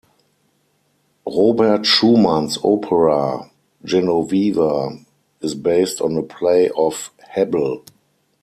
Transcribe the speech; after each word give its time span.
Robert 1.27 1.85
Schumann's 1.85 2.57
opera 2.63 3.51
"Genoveva" 3.83 5.05
is 5.41 5.53
based 5.53 6.01
on 6.01 6.17
a 6.17 6.23
play 6.23 6.71
of 6.75 7.11
Hebbel. 7.35 7.83